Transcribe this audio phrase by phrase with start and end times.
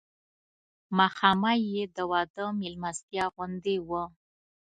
[0.97, 4.03] ماښامنۍ یې د واده مېلمستیا غوندې وه.